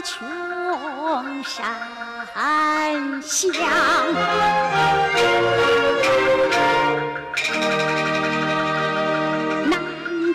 [0.00, 1.62] 穷山
[3.22, 3.52] 乡。
[9.66, 9.74] 难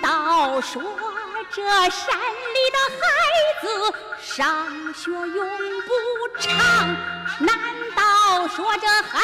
[0.01, 0.81] 道说
[1.51, 2.17] 这山
[2.55, 3.01] 里的孩
[3.61, 3.63] 子
[4.21, 4.47] 上
[4.93, 5.49] 学用
[5.81, 5.89] 不
[6.39, 6.49] 长？
[7.39, 7.49] 难
[7.95, 9.19] 道说这孩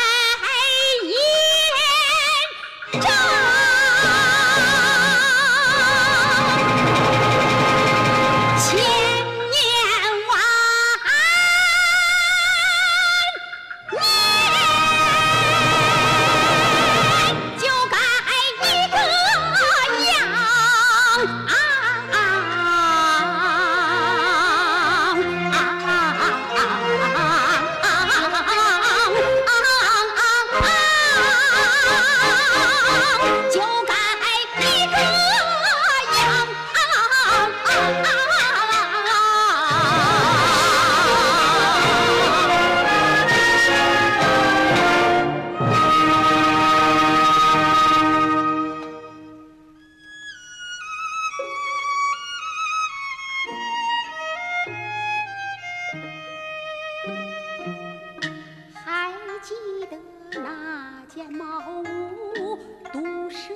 [61.15, 62.59] 间茅屋
[62.91, 63.53] 毒蛇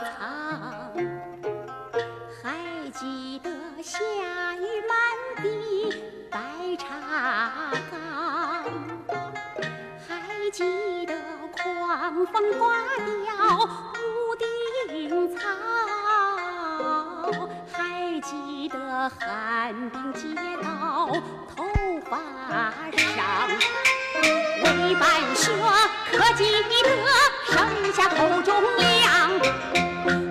[0.00, 0.92] 藏，
[2.42, 3.48] 还记得
[3.80, 4.00] 下
[4.56, 4.98] 雨满
[5.44, 6.40] 地白
[6.76, 8.64] 茶缸，
[10.08, 11.14] 还记得
[11.52, 13.06] 狂风刮掉
[14.02, 15.40] 屋顶草，
[17.72, 21.06] 还记得寒冰结到
[21.54, 21.62] 头
[22.10, 22.18] 发
[22.90, 23.91] 上。
[25.42, 25.50] 说
[26.12, 26.56] 可记得
[27.48, 29.28] 剩下口中粮，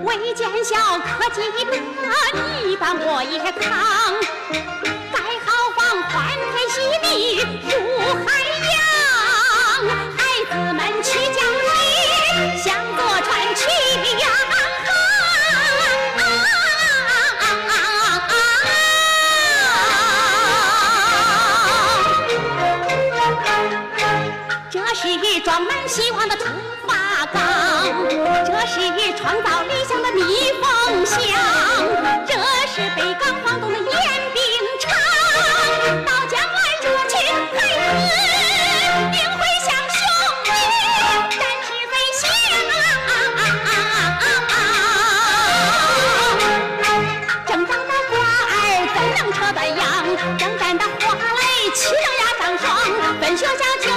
[0.06, 4.14] 未见笑可记得你把我也扛，
[5.12, 6.16] 盖好房欢
[6.54, 7.06] 天喜地
[25.52, 26.46] 是装满希望的出
[26.88, 27.44] 发岗，
[28.46, 28.80] 这是
[29.18, 30.24] 创造理想的逆
[30.62, 31.20] 风箱，
[32.26, 32.34] 这
[32.72, 33.86] 是北港晃动的烟
[34.34, 34.42] 饼
[34.80, 34.90] 厂。
[36.06, 37.20] 到将来这群
[37.52, 38.00] 孩子
[39.12, 40.00] 定会像雄
[40.48, 40.50] 鹰
[41.30, 42.24] 展翅飞翔。
[47.46, 48.12] 正当的花
[48.48, 48.56] 儿
[48.96, 49.84] 怎能扯断秧？
[50.38, 51.40] 正旦的花蕾
[51.76, 52.64] 岂能压上霜？
[53.20, 53.52] 本学校
[53.82, 53.92] 就